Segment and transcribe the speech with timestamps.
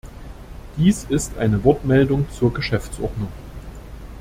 [0.77, 3.27] Dies ist eine Wortmeldung zur Geschäftsordnung.